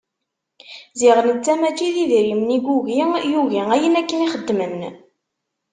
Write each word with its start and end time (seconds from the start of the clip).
Ziɣ 0.99 1.17
netta 1.27 1.53
mačči 1.59 1.87
d 1.95 1.97
idrimen 2.03 2.53
i 2.57 2.59
yugi, 2.65 2.95
yugi 3.31 3.61
ayen 3.75 3.99
akken 3.99 4.25
i 4.25 4.29
xeddmen. 4.33 4.81